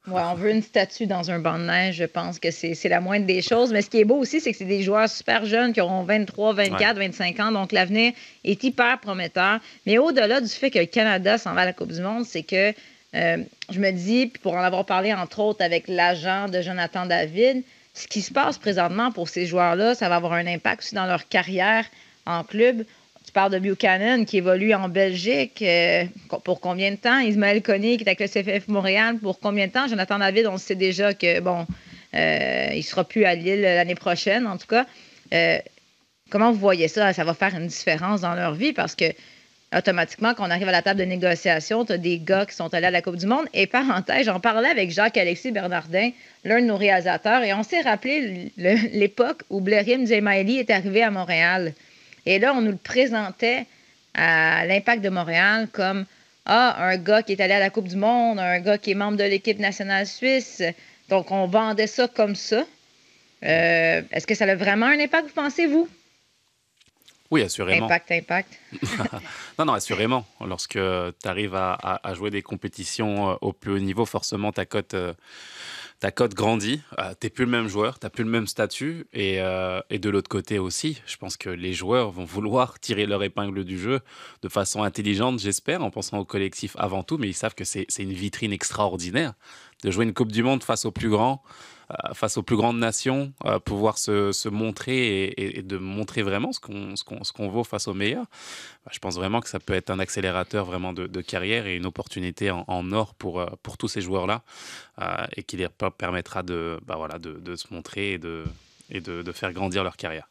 [0.07, 3.25] on veut une statue dans un banc de neige, je pense que c'est la moindre
[3.25, 3.71] des choses.
[3.71, 6.03] Mais ce qui est beau aussi, c'est que c'est des joueurs super jeunes qui auront
[6.03, 7.51] 23, 24, 25 ans.
[7.51, 9.59] Donc, l'avenir est hyper prometteur.
[9.85, 12.43] Mais au-delà du fait que le Canada s'en va à la Coupe du Monde, c'est
[12.43, 12.73] que
[13.15, 13.37] euh,
[13.69, 17.63] je me dis, puis pour en avoir parlé entre autres avec l'agent de Jonathan David,
[17.93, 21.07] ce qui se passe présentement pour ces joueurs-là, ça va avoir un impact aussi dans
[21.07, 21.85] leur carrière
[22.25, 22.85] en club.
[23.29, 25.61] Tu parles de Buchanan qui évolue en Belgique.
[25.61, 26.05] Euh,
[26.43, 27.19] pour combien de temps?
[27.19, 29.19] Ismaël Conny qui est avec le CFF Montréal.
[29.21, 29.87] Pour combien de temps?
[29.87, 31.67] Jonathan David, on sait déjà que, bon,
[32.15, 34.87] euh, il sera plus à Lille l'année prochaine, en tout cas.
[35.31, 35.59] Euh,
[36.31, 37.13] comment vous voyez ça?
[37.13, 39.05] Ça va faire une différence dans leur vie parce que
[39.77, 42.73] automatiquement, quand on arrive à la table de négociation, tu as des gars qui sont
[42.73, 43.45] allés à la Coupe du Monde.
[43.53, 46.09] Et parenthèse, j'en parlais avec Jacques-Alexis Bernardin,
[46.45, 51.11] l'un de nos réalisateurs, et on s'est rappelé l'époque où Blairim Zemaili est arrivé à
[51.11, 51.75] Montréal.
[52.25, 53.65] Et là, on nous le présentait
[54.13, 56.05] à l'Impact de Montréal comme
[56.45, 58.95] ah, un gars qui est allé à la Coupe du Monde, un gars qui est
[58.95, 60.63] membre de l'équipe nationale suisse.
[61.09, 62.65] Donc, on vendait ça comme ça.
[63.43, 65.87] Euh, est-ce que ça a vraiment un impact, vous pensez, vous?
[67.31, 67.85] Oui, assurément.
[67.85, 68.59] Impact, impact.
[69.59, 70.25] non, non, assurément.
[70.43, 74.95] Lorsque tu arrives à, jouer des compétitions euh, au plus haut niveau, forcément, ta cote
[74.95, 75.13] euh,
[75.99, 79.41] ta cote grandit, euh, t'es plus le même joueur, t'as plus le même statut, et,
[79.41, 83.21] euh, et de l'autre côté aussi, je pense que les joueurs vont vouloir tirer leur
[83.21, 83.99] épingle du jeu
[84.41, 87.85] de façon intelligente, j'espère, en pensant au collectif avant tout, mais ils savent que c'est
[87.99, 89.33] une vitrine extraordinaire
[89.83, 91.43] de jouer une Coupe du Monde face aux plus grands,
[92.13, 96.95] face aux plus grandes nations, euh, pouvoir se, montrer et, de montrer vraiment ce qu'on
[96.95, 98.25] ce qu'on vaut face aux meilleurs.
[98.85, 101.85] Bah, je pense vraiment que ça peut être un accélérateur vraiment de, carrière et une
[101.85, 104.43] opportunité en, or pour, euh, pour tous ces joueurs-là
[105.35, 108.43] et qui leur permettra de, bah, voilà, de, se montrer et de,
[108.89, 110.28] et de faire grandir leur carrière.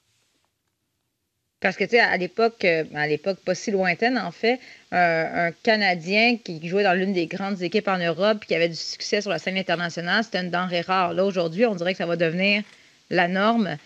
[1.60, 4.60] Parce que, tu sais, à l'époque, euh, à l'époque pas si lointaine, en fait,
[4.92, 9.20] un Canadien qui jouait dans l'une des grandes équipes en Europe qui avait du succès
[9.20, 11.14] sur la scène internationale, c'était une denrée rare.
[11.14, 12.62] Là, aujourd'hui, on dirait que ça va devenir
[13.10, 13.76] la norme.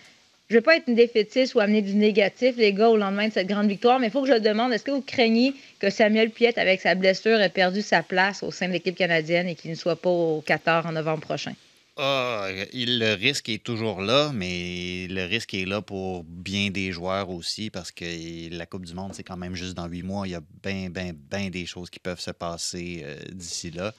[0.49, 3.27] Je ne veux pas être une défaitiste ou amener du négatif, les gars, au lendemain
[3.27, 4.71] de cette grande victoire, mais il faut que je le demande.
[4.71, 8.51] Est-ce que vous craignez que Samuel Piette, avec sa blessure, ait perdu sa place au
[8.51, 11.53] sein de l'équipe canadienne et qu'il ne soit pas au Qatar en novembre prochain?
[11.95, 17.29] Ah, le risque est toujours là, mais le risque est là pour bien des joueurs
[17.29, 20.27] aussi parce que la Coupe du Monde, c'est quand même juste dans huit mois.
[20.27, 23.93] Il y a bien, bien, bien des choses qui peuvent se passer euh, d'ici là.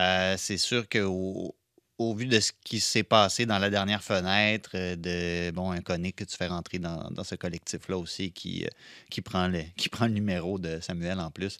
[0.00, 1.54] Euh, c'est sûr qu'au
[1.98, 5.82] au vu de ce qui s'est passé dans la dernière fenêtre, euh, de bon, un
[5.82, 8.64] connu que tu fais rentrer dans, ce collectif-là aussi qui
[9.22, 11.58] prend le numéro de Samuel en plus.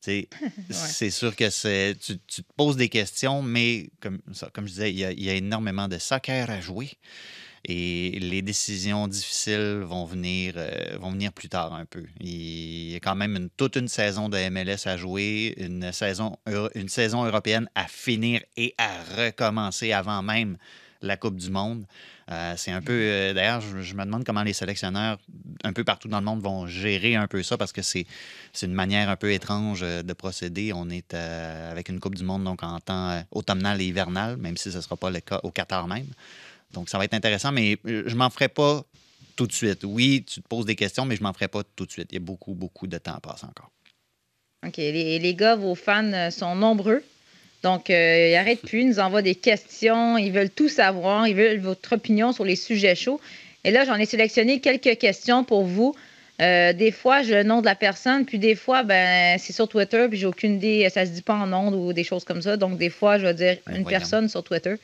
[0.70, 4.20] C'est sûr que c'est tu, te poses des questions, mais comme,
[4.52, 6.90] comme je disais, il y, a, énormément de soccer à jouer.
[7.64, 12.04] Et les décisions difficiles vont venir, euh, vont venir plus tard un peu.
[12.20, 16.36] Il y a quand même toute une saison de MLS à jouer, une saison,
[16.74, 20.56] une saison européenne à finir et à recommencer avant même
[21.02, 21.84] la Coupe du Monde.
[22.30, 22.92] Euh, c'est un peu.
[22.92, 25.18] Euh, d'ailleurs, je, me demande comment les sélectionneurs,
[25.64, 28.06] un peu partout dans le monde, vont gérer un peu ça parce que c'est
[28.62, 30.72] une manière un peu étrange euh, de procéder.
[30.74, 34.70] On est avec une Coupe du Monde donc en temps automnal et hivernal, même si
[34.70, 36.06] ce ne sera pas le cas au Qatar même.
[36.72, 38.82] Donc, ça va être intéressant, mais je m'en ferai pas
[39.36, 39.84] tout de suite.
[39.84, 42.08] Oui, tu te poses des questions, mais je m'en ferai pas tout de suite.
[42.10, 43.70] Il y a beaucoup, beaucoup de temps à passer encore.
[44.66, 44.76] OK.
[44.76, 47.02] Les, les gars, vos fans sont nombreux.
[47.62, 51.34] Donc, euh, ils n'arrêtent plus, ils nous envoient des questions, ils veulent tout savoir, ils
[51.34, 53.20] veulent votre opinion sur les sujets chauds.
[53.64, 55.94] Et là, j'en ai sélectionné quelques questions pour vous.
[56.40, 59.66] Euh, des fois, j'ai le nom de la personne, puis des fois, ben, c'est sur
[59.66, 62.42] Twitter, puis j'ai aucune idée, ça se dit pas en ondes ou des choses comme
[62.42, 62.56] ça.
[62.56, 64.76] Donc, des fois, je vais dire ben, une personne sur Twitter.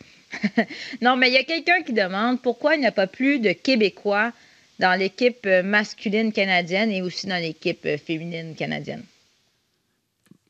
[1.01, 3.53] non, mais il y a quelqu'un qui demande pourquoi il n'y a pas plus de
[3.53, 4.33] Québécois
[4.81, 9.05] dans l'équipe masculine canadienne et aussi dans l'équipe féminine canadienne?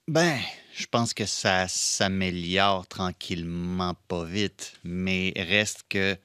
[0.09, 0.39] Ben,
[0.77, 6.17] je pense que ça s'améliore tranquillement, pas vite, mais reste que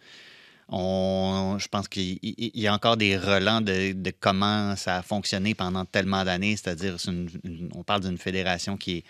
[0.71, 5.55] On, je pense qu'il y a encore des relents de, de, comment ça a fonctionné
[5.55, 6.55] pendant tellement d'années.
[6.57, 6.95] C'est-à-dire,
[7.73, 9.03] on parle d'une fédération qui est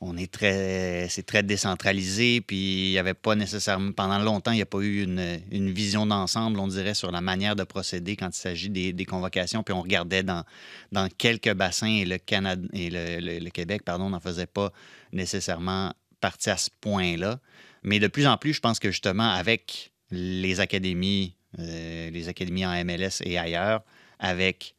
[0.00, 4.56] on est très, c'est très décentralisé, puis il n'y avait pas nécessairement, pendant longtemps, il
[4.56, 8.28] n'y a pas eu une, vision d'ensemble, on dirait, sur la manière de procéder quand
[8.28, 10.44] il s'agit des, convocations, puis on regardait dans,
[10.92, 14.72] dans quelques bassins et le Canada et le, Québec, pardon, n'en faisait pas
[15.12, 17.38] nécessairement partie à ce point-là.
[17.82, 22.64] Mais de plus en plus, je pense que justement, avec les académies, euh, les académies
[22.64, 23.82] en MLS et ailleurs,
[24.18, 24.74] avec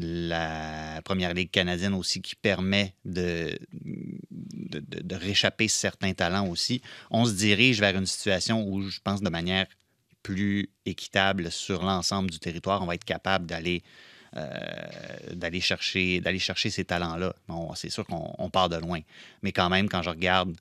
[0.00, 3.58] la Première Ligue canadienne aussi qui permet de,
[5.10, 6.80] réchapper certains talents aussi.
[7.10, 9.66] On se dirige vers une situation où je pense de manière
[10.22, 13.82] plus équitable sur l'ensemble du territoire, on va être capable d'aller
[14.36, 16.20] euh, chercher,
[16.54, 17.34] ces talents-là.
[17.74, 19.00] C'est sûr qu'on part de loin.
[19.42, 20.56] Mais quand même, quand je regarde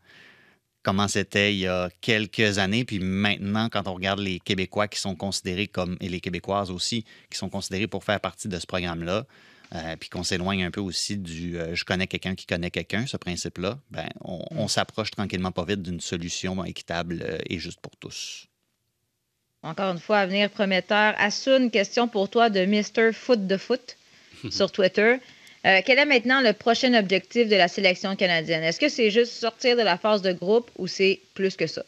[0.87, 5.01] comment c'était il y a quelques années, puis maintenant, quand on regarde les Québécois qui
[5.01, 8.65] sont considérés comme, et les Québécoises aussi, qui sont considérés pour faire partie de ce
[8.65, 9.25] programme-là,
[9.75, 13.05] euh, puis qu'on s'éloigne un peu aussi du euh, je connais quelqu'un qui connaît quelqu'un,
[13.05, 14.67] ce principe-là, ben, on, mm.
[14.69, 18.47] s'approche tranquillement pas vite d'une solution équitable euh, et juste pour tous.
[19.63, 21.15] Encore une fois, avenir prometteur.
[21.17, 23.11] Assun, question pour toi de Mr.
[23.11, 23.97] Foot de Foot
[24.49, 25.17] sur Twitter.
[25.63, 28.63] Quel est maintenant le prochain objectif de la sélection canadienne?
[28.63, 31.83] Est-ce que c'est juste sortir de la phase de groupe ou c'est plus que ça?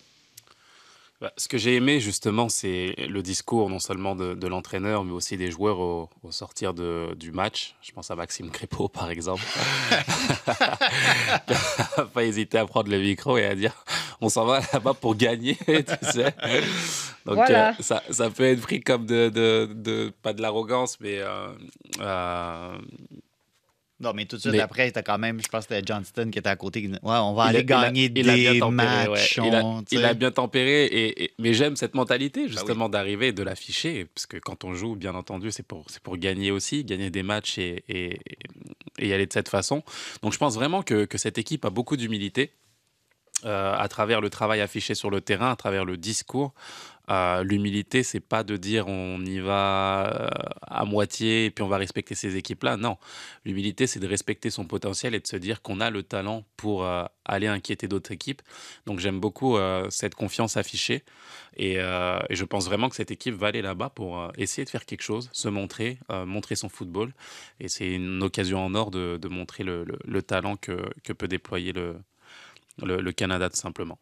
[1.21, 5.35] Bah, ce que j'ai aimé justement, c'est le discours non seulement de, l'entraîneur, mais aussi
[5.35, 7.75] des joueurs au, sortir de, du match.
[7.81, 9.43] Je pense à Maxime Crépeau, par exemple.
[12.13, 13.73] pas hésiter à prendre le micro et à dire
[14.21, 16.33] on s'en va là-bas pour gagner, tu sais.
[17.25, 21.49] Donc euh, ça, ça, peut être pris comme de, de, pas de l'arrogance, mais euh,
[21.99, 22.77] euh,
[24.01, 26.39] non, mais tout de suite après, t'as quand même, je pense que c'était Johnston qui
[26.39, 26.87] était à côté.
[26.87, 29.39] Ouais, on va aller gagner des matchs.
[29.91, 34.05] il, a, bien tempéré, et, mais j'aime cette mentalité ben justement d'arriver et de l'afficher,
[34.05, 37.57] parce que quand on joue, bien entendu, c'est pour, pour gagner aussi, gagner des matchs
[37.57, 38.19] et, et,
[38.99, 39.83] y aller de cette façon.
[40.21, 42.53] Donc je pense vraiment que, que cette équipe a beaucoup d'humilité.
[43.45, 46.53] Euh, à travers le travail affiché sur le terrain, à travers le discours,
[47.09, 50.29] euh, l'humilité, c'est pas de dire on y va euh,
[50.61, 52.77] à moitié et puis on va respecter ces équipes-là.
[52.77, 52.97] Non,
[53.45, 56.83] l'humilité, c'est de respecter son potentiel et de se dire qu'on a le talent pour
[56.83, 58.43] euh, aller inquiéter d'autres équipes.
[58.85, 59.57] Donc j'aime beaucoup
[59.89, 61.03] cette confiance affichée
[61.55, 65.01] et, je pense vraiment que cette équipe va aller là-bas pour essayer de faire quelque
[65.01, 67.13] chose, se montrer, montrer son football.
[67.59, 71.97] Et c'est une occasion en or de, montrer le, talent que, peut déployer le,
[72.85, 73.97] le Canada tout simplement.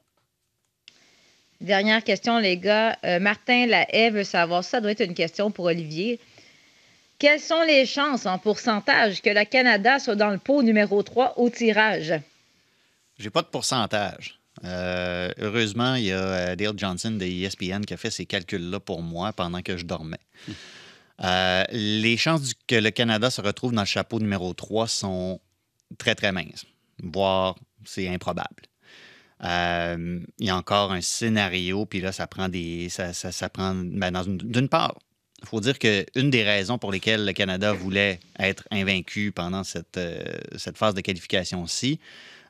[1.62, 2.98] Dernière question, les gars.
[3.04, 6.20] Euh, Martin Lahaye veut savoir, ça doit être une question pour Olivier.
[7.18, 11.40] Quelles sont les chances en pourcentage que le Canada soit dans le pot numéro 3
[11.40, 12.14] au tirage?
[13.18, 14.40] J'ai pas de pourcentage.
[14.64, 18.80] Euh, heureusement, il y a euh, Dale Johnson de ESPN qui a fait ces calculs-là
[18.80, 20.20] pour moi pendant que je dormais.
[21.72, 25.40] les chances que le Canada se retrouve dans le chapeau numéro 3 sont
[25.98, 26.66] très, très minces,
[27.02, 27.56] voire
[27.88, 28.64] c'est improbable.
[29.44, 32.90] Euh, il y a encore un scénario, puis là, ça prend des.
[32.90, 33.76] Ça, ça, prend.
[33.76, 34.98] Ben, d'une part,
[35.42, 39.98] il faut dire qu'une des raisons pour lesquelles le Canada voulait être invaincu pendant cette,
[39.98, 40.24] euh,
[40.76, 42.00] phase de qualification-ci,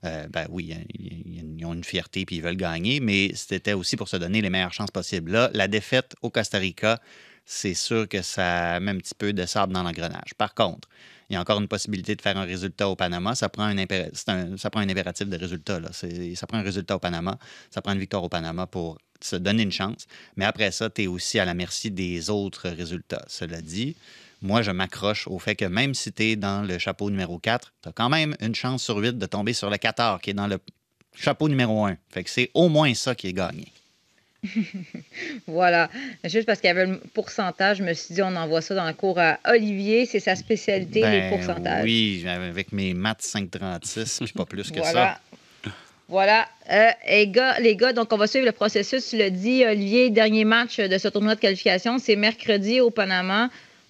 [0.05, 4.07] euh, ben oui, ils ont une fierté puis ils veulent gagner, mais c'était aussi pour
[4.07, 5.31] se donner les meilleures chances possibles.
[5.31, 7.01] Là, la défaite au Costa Rica,
[7.45, 10.33] c'est sûr que ça met un petit peu de sable dans l'engrenage.
[10.37, 10.87] Par contre,
[11.29, 13.35] il y a encore une possibilité de faire un résultat au Panama.
[13.35, 15.79] Ça prend un, impératif de résultat.
[15.79, 15.89] Là.
[15.91, 17.37] Ça prend un résultat au Panama.
[17.69, 20.07] Ça prend une victoire au Panama pour se donner une chance.
[20.37, 23.25] Mais après ça, tu es aussi à la merci des autres résultats.
[23.27, 23.97] Cela dit,
[24.41, 27.73] moi, je m'accroche au fait que même si tu es dans le chapeau numéro 4,
[27.81, 30.33] tu as quand même une chance sur 8 de tomber sur le 14 qui est
[30.33, 30.59] dans le
[31.13, 31.97] chapeau numéro 1.
[32.09, 33.73] Fait c'est au moins ça qui est gagné.
[35.47, 35.89] voilà.
[36.23, 38.87] Juste parce qu'il y avait le pourcentage, je me suis dit, on envoie ça dans
[38.87, 40.05] le cours à Olivier.
[40.05, 41.83] C'est sa spécialité, les ben pourcentages.
[41.83, 45.19] Oui, avec mes maths 536, puis pas plus que ça.
[46.09, 46.47] Voilà.
[46.71, 49.09] Euh, les, gars, les gars, donc on va suivre le processus.
[49.09, 53.49] Tu l'as dit, Olivier, dernier match de ce tournoi de qualification, c'est mercredi au Panama.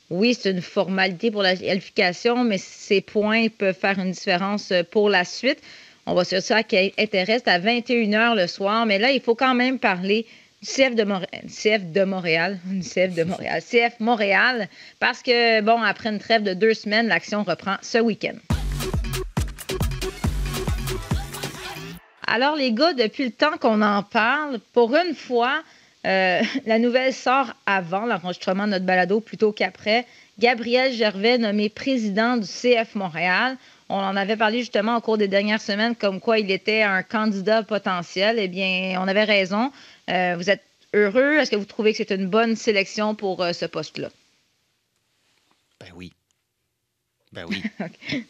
[0.10, 5.10] Oui, c'est une formalité pour la qualification, mais ces points peuvent faire une différence pour
[5.10, 5.62] la suite.
[6.10, 8.86] On va sur ça qui intéresse à 21h le soir.
[8.86, 10.26] Mais là, il faut quand même parler
[10.62, 14.70] du CF de, Montréal, CF de Montréal, CF de Montréal, CF Montréal,
[15.02, 18.38] parce que, bon, après une trêve de deux semaines, l'action reprend ce week-end.
[22.26, 25.62] Alors, les gars, depuis le temps qu'on en parle, pour une fois,
[26.06, 30.06] euh, la nouvelle sort avant l'enregistrement de notre balado plutôt qu'après.
[30.39, 33.58] Gabriel Gervais, nommé président du CF Montréal.
[33.89, 37.04] On en avait parlé justement au cours des dernières semaines comme quoi il était un
[37.04, 38.38] candidat potentiel.
[38.39, 39.71] Eh bien, on avait raison.
[40.10, 41.38] Euh, vous êtes heureux?
[41.38, 44.10] Est-ce que vous trouvez que c'est une bonne sélection pour ce poste-là?
[45.80, 46.12] Ben oui.
[47.32, 47.63] Ben oui.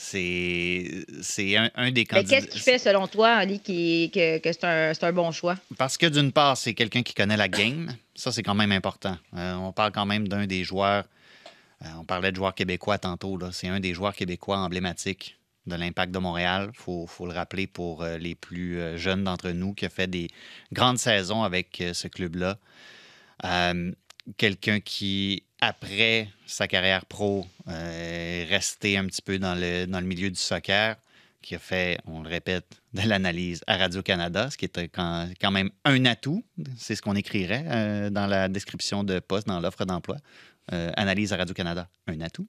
[0.00, 2.36] C'est, c'est un, des candidats.
[2.36, 5.56] qu'est-ce qui fait, selon toi, Ali, qui, que, que c'est, un, c'est un bon choix?
[5.76, 7.92] Parce que d'une part, c'est quelqu'un qui connaît la game.
[8.14, 9.18] Ça, c'est quand même important.
[9.36, 11.02] Euh, on parle quand même d'un des joueurs.
[11.82, 13.38] Euh, on parlait de joueurs québécois tantôt.
[13.52, 16.70] C'est un des joueurs québécois emblématiques de l'Impact de Montréal.
[16.72, 20.28] Il faut, le rappeler pour euh, les plus jeunes d'entre nous, qui a fait des
[20.72, 22.58] grandes saisons avec ce club-là.
[24.36, 30.38] quelqu'un qui après sa carrière pro, euh, resté un petit peu dans le, milieu du
[30.38, 30.96] soccer,
[31.42, 35.70] qui a fait, on le répète, de l'analyse à Radio-Canada, ce qui est quand, même
[35.84, 36.44] un atout.
[36.76, 40.16] C'est ce qu'on écrirait euh, dans la description de poste, dans l'offre d'emploi.
[40.72, 42.46] Euh, analyse à Radio-Canada, un atout.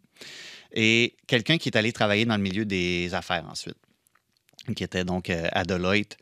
[0.74, 3.78] Et quelqu'un qui est allé travailler dans le milieu des affaires ensuite,
[4.76, 6.18] qui était donc à Deloitte.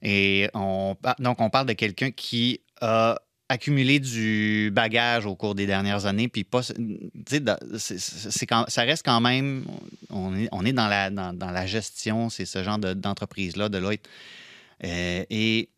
[0.00, 5.66] Et on, donc, on parle de quelqu'un qui a accumuler du bagage au cours des
[5.66, 6.74] dernières années, puis pas, ça
[8.82, 9.64] reste quand même,
[10.10, 14.02] on est, on est dans, la, dans, la gestion, c'est ce genre d'entreprise-là, de l'autre.
[14.84, 15.70] Euh, et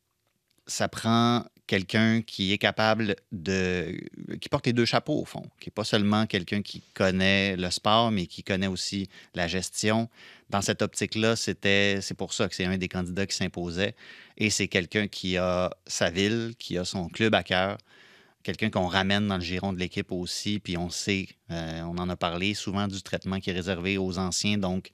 [0.67, 3.97] ça prend quelqu'un qui est capable de.
[4.41, 7.71] qui porte les deux chapeaux, au fond, qui n'est pas seulement quelqu'un qui connaît le
[7.71, 10.09] sport, mais qui connaît aussi la gestion.
[10.49, 13.95] Dans cette optique-là, c'est pour ça que c'est un des candidats qui s'imposait.
[14.37, 17.79] Et c'est quelqu'un qui a sa ville, qui a son club à cœur,
[18.43, 20.59] quelqu'un qu'on ramène dans le giron de l'équipe aussi.
[20.59, 24.19] Puis on sait, euh, on en a parlé souvent du traitement qui est réservé aux
[24.19, 24.59] anciens.
[24.59, 24.91] Donc,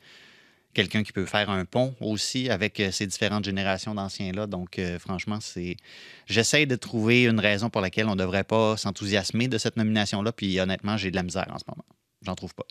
[0.76, 4.46] quelqu'un qui peut faire un pont aussi avec euh, ces différentes générations d'anciens-là.
[4.46, 5.78] Donc, euh, franchement, c'est.
[6.26, 10.32] J'essaie de trouver une raison pour laquelle on ne devrait pas s'enthousiasmer de cette nomination-là.
[10.32, 11.84] Puis, honnêtement, j'ai de la misère en ce moment.
[12.22, 12.66] J'en trouve pas.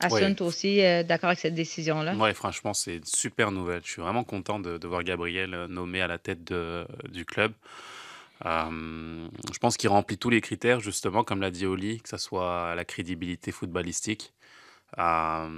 [0.00, 2.14] Assun, aussi, euh, d'accord avec cette décision-là?
[2.16, 3.80] Oui, franchement, c'est une super nouvelle.
[3.84, 7.52] Je suis vraiment content de, voir Gabriel nommé à la tête du club.
[8.44, 12.76] je pense qu'il remplit tous les critères, justement, comme l'a dit Oli, que ce soit
[12.76, 14.32] la crédibilité footballistique,
[14.96, 15.48] la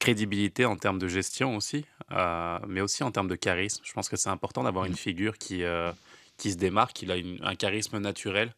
[0.00, 3.82] crédibilité en termes de gestion aussi, euh, mais aussi en termes de charisme.
[3.84, 4.96] Je pense que c'est important d'avoir une mmh.
[4.96, 5.92] figure qui, euh,
[6.38, 8.52] qui se démarque, il a un charisme naturel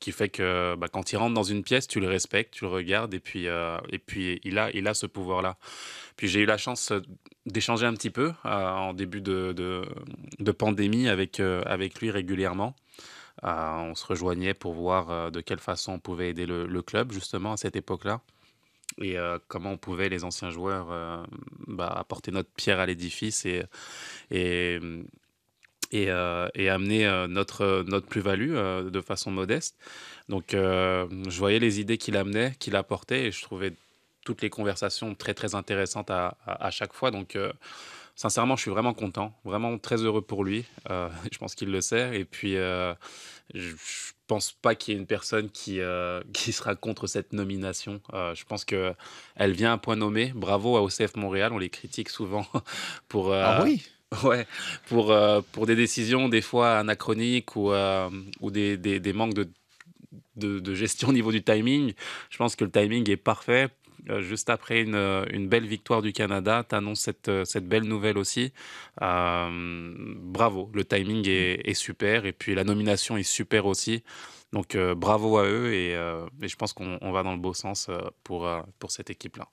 [0.00, 2.70] qui fait que bah, quand il rentre dans une pièce, tu le respectes, tu le
[2.70, 5.56] regardes, et puis, euh, et puis il, a, il a ce pouvoir-là.
[6.16, 6.92] Puis j'ai eu la chance
[7.46, 9.82] d'échanger un petit peu en début de, de,
[10.38, 12.74] de, pandémie avec, avec lui régulièrement.
[13.42, 17.52] on se rejoignait pour voir de quelle façon on pouvait aider le, le club, justement,
[17.52, 18.22] à cette époque-là
[18.98, 21.22] et euh, comment on pouvait, les anciens joueurs, euh,
[21.66, 23.62] bah, apporter notre pierre à l'édifice et,
[24.30, 24.78] et,
[25.92, 28.54] et, euh, amener notre, notre plus-value
[28.90, 29.76] de façon modeste.
[30.28, 33.72] Donc, je voyais les idées qu'il amenait, qu'il apportait, et je trouvais
[34.24, 37.10] toutes les conversations très, très intéressantes à, à, chaque fois.
[37.10, 37.36] Donc,
[38.14, 40.64] sincèrement, je suis vraiment content, vraiment très heureux pour lui.
[40.88, 42.18] je pense qu'il le sait.
[42.18, 42.56] Et puis,
[43.54, 43.74] je
[44.26, 48.00] pense pas qu'il y ait une personne qui, euh, qui sera contre cette nomination.
[48.12, 48.94] Euh, je pense que
[49.34, 50.32] elle vient à point nommé.
[50.34, 51.52] Bravo à OCF Montréal.
[51.52, 52.46] On les critique souvent
[53.08, 53.32] pour.
[53.32, 53.82] Euh, ah oui.
[54.24, 54.44] Ouais,
[54.88, 55.14] pour,
[55.52, 57.70] pour des décisions des fois anachroniques ou,
[58.40, 59.48] ou des, des, des manques de,
[60.34, 61.92] de, de, gestion au niveau du timing.
[62.28, 63.68] Je pense que le timing est parfait euh,
[64.20, 67.84] juste après une, euh, une, belle victoire du Canada, tu annonces cette, euh, cette, belle
[67.84, 68.52] nouvelle aussi.
[69.00, 74.02] bravo, le timing est, est, super et puis la nomination est super aussi.
[74.52, 77.88] Donc bravo à eux et, et je pense qu'on va dans le beau sens
[78.24, 78.48] pour,
[78.80, 79.46] pour cette équipe-là.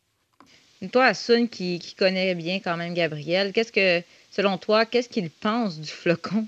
[0.92, 5.30] Toi, Asun, qui, qui connaît bien quand même Gabriel, qu'est-ce que, selon toi, qu'est-ce qu'il
[5.30, 6.48] pense du flocon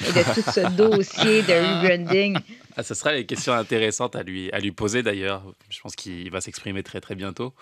[0.00, 2.36] et de tout ce dossier de rebranding?
[2.76, 5.42] Ah, ce sera les questions intéressantes à lui, à lui poser d'ailleurs.
[5.70, 7.54] Je pense qu'il va s'exprimer très très bientôt.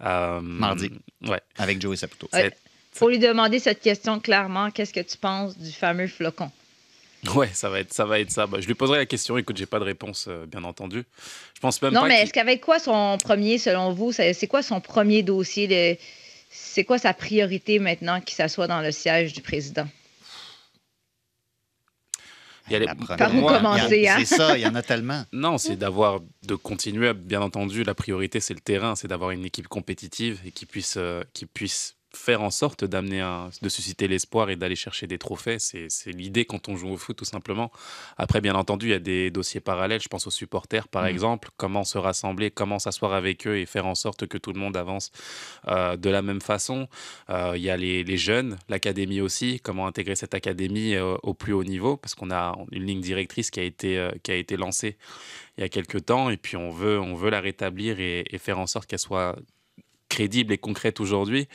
[0.00, 0.90] Euh, Mardi.
[1.26, 1.40] Ouais.
[1.58, 2.28] Avec Joey Saputo.
[2.32, 2.50] Il
[2.92, 4.70] faut lui demander cette question clairement.
[4.70, 6.50] Qu'est-ce que tu penses du fameux flocon?
[7.34, 8.04] Ouais, ça va être ça.
[8.04, 8.46] Va être ça.
[8.46, 9.38] Bah, je lui poserai la question.
[9.38, 11.04] Écoute, j'ai pas de réponse, euh, bien entendu.
[11.54, 14.80] Je pense même non, mais est-ce qu'avec quoi son premier, selon vous, c'est quoi son
[14.80, 15.98] premier dossier?
[16.50, 19.86] C'est quoi sa priorité maintenant qu'il s'assoit dans le siège du président?
[23.18, 24.16] Par où commencer, hein?
[24.18, 25.24] C'est ça, il y en a tellement.
[25.32, 29.44] Non, c'est d'avoir, de continuer, bien entendu, la priorité, c'est le terrain, c'est d'avoir une
[29.44, 33.22] équipe compétitive et qui puisse, euh, qui puisse faire en sorte d'amener
[33.62, 35.58] de susciter l'espoir et d'aller chercher des trophées.
[35.58, 37.70] C'est l'idée quand on joue au foot, tout simplement.
[38.16, 40.00] Après, bien entendu, il y a des dossiers parallèles.
[40.00, 41.08] Je pense aux supporters, par mmh.
[41.08, 41.48] exemple.
[41.56, 44.76] Comment se rassembler, comment s'asseoir avec eux et faire en sorte que tout le monde
[44.76, 45.10] avance
[45.68, 46.88] euh, de la même façon.
[47.30, 49.60] Euh, il y a les, les jeunes, l'académie aussi.
[49.60, 51.96] Comment intégrer cette académie euh, au plus haut niveau?
[51.96, 54.96] Parce qu'on a une ligne directrice qui a été, qui a été lancée
[55.58, 58.38] il y a quelques temps et puis on veut, on veut la rétablir et, et
[58.38, 59.36] faire en sorte qu'elle soit
[60.08, 61.48] crédible et concrète aujourd'hui.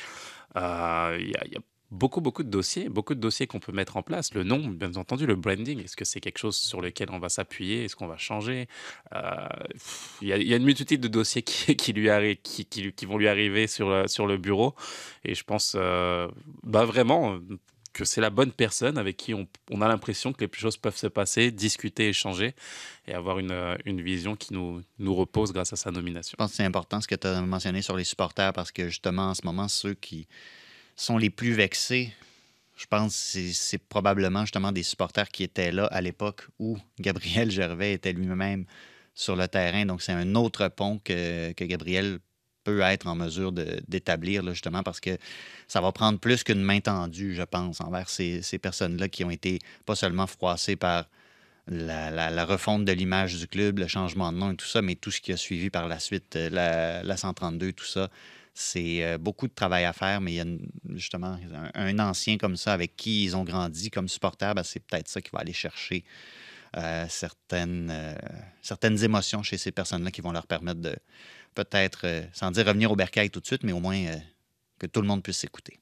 [0.56, 1.60] Il euh, y, a
[1.92, 4.34] beaucoup, beaucoup de dossiers, beaucoup de dossiers qu'on peut mettre en place.
[4.34, 7.30] Le nom, bien entendu, le branding, est-ce que c'est quelque chose sur lequel on va
[7.30, 7.86] s'appuyer?
[7.86, 8.68] Est-ce qu'on va changer?
[9.14, 9.48] Euh,
[10.22, 14.10] Il y, a une multitude de dossiers qui, lui qui, qui, vont lui arriver sur,
[14.10, 14.76] sur le bureau.
[15.24, 16.28] Et je pense euh,
[16.64, 17.40] bah vraiment
[17.94, 21.08] que c'est la bonne personne avec qui on, a l'impression que les choses peuvent se
[21.08, 22.54] passer, discuter, échanger
[23.08, 26.36] et avoir une, une vision qui nous, nous repose grâce à sa nomination.
[26.40, 28.90] Je pense que c'est important ce que tu as mentionné sur les supporters parce que
[28.90, 30.28] justement, en ce moment, ceux qui
[30.96, 32.14] sont les plus vexés,
[32.76, 37.52] je pense que c'est probablement justement des supporters qui étaient là à l'époque où Gabriel
[37.52, 38.66] Gervais était lui-même
[39.16, 39.86] sur le terrain.
[39.86, 42.20] Donc, c'est un autre pont que, que, Gabriel
[42.68, 45.18] peut être en mesure d'établir, justement, parce que
[45.70, 49.30] ça va prendre plus qu'une main tendue, je pense, envers ces, ces personnes-là qui ont
[49.30, 51.06] été pas seulement froissées par
[51.68, 55.12] la, refonte de l'image du club, le changement de nom et tout ça, mais tout
[55.12, 58.10] ce qui a suivi par la suite, la, la 132, tout ça.
[58.54, 60.46] C'est euh, beaucoup de travail à faire, mais il y a
[60.94, 61.38] justement
[61.74, 65.22] un, ancien comme ça avec qui ils ont grandi comme supporter, ben, c'est peut-être ça
[65.22, 66.04] qui va aller chercher
[66.76, 68.16] euh, certaines, euh,
[68.62, 70.96] certaines émotions chez ces personnes-là qui vont leur permettre de
[71.56, 73.98] peut-être, sans dire revenir au bercail tout de suite, mais au moins
[74.80, 75.80] que tout le monde puisse s'écouter.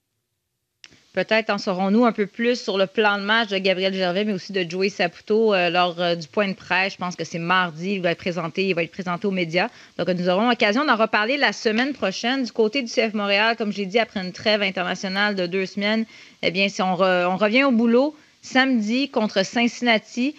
[1.15, 4.33] Peut-être en saurons-nous un peu plus sur le plan de match de Gabriel Gervais, mais
[4.33, 6.91] aussi de Joey Saputo euh, lors euh, du point de presse.
[6.91, 7.93] Je pense que c'est mardi.
[7.93, 9.69] Il va être présenté, il va être présenté aux médias.
[9.97, 12.43] Donc, nous aurons l'occasion d'en reparler la semaine prochaine.
[12.43, 16.05] Du côté du CF Montréal, comme j'ai dit, après une trêve internationale de deux semaines,
[16.41, 20.35] eh bien, si on, revient au boulot samedi contre Cincinnati.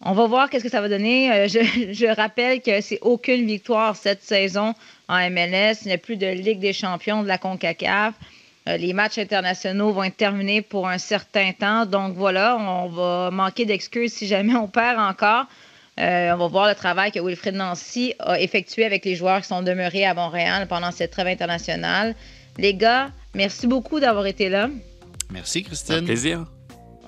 [0.00, 1.32] On va voir qu'est-ce que ça va donner.
[1.32, 1.58] Euh, je,
[1.92, 4.74] je, rappelle que c'est aucune victoire cette saison
[5.08, 5.82] en MLS.
[5.82, 8.14] Il n'y a plus de Ligue des champions de la CONCACAF.
[8.68, 11.86] Euh, les matchs internationaux vont être terminés pour un certain temps.
[11.86, 15.46] Donc voilà, on va manquer d'excuses si jamais on perd encore.
[15.98, 19.48] Euh, on va voir le travail que Wilfred Nancy a effectué avec les joueurs qui
[19.48, 22.14] sont demeurés à Montréal pendant cette trêve internationale.
[22.56, 24.70] Les gars, merci beaucoup d'avoir été là.
[25.30, 25.96] Merci, Christine.
[25.96, 26.44] Un plaisir.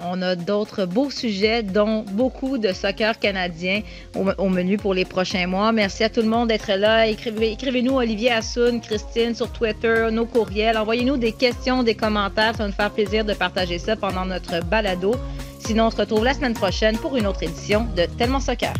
[0.02, 3.82] On a d'autres beaux sujets, dont beaucoup de soccer canadien
[4.14, 5.72] au, menu pour les prochains mois.
[5.72, 7.06] Merci à tout le monde d'être là.
[7.06, 10.78] Écrivez-nous Olivier Assoun, Christine sur Twitter, nos courriels.
[10.78, 12.52] Envoyez-nous des questions, des commentaires.
[12.56, 15.14] Ça va nous faire plaisir de partager ça pendant notre balado.
[15.58, 18.72] Sinon, on se retrouve la semaine prochaine pour une autre édition de Tellement Soccer.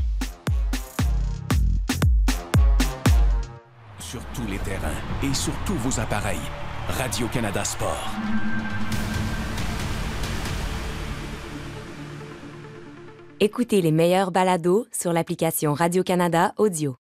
[3.99, 4.89] Sur tous les terrains
[5.23, 6.39] et sur tous vos appareils,
[6.89, 8.11] Radio-Canada Sport.
[13.43, 17.00] Écoutez les meilleurs balados sur l'application Radio-Canada Audio.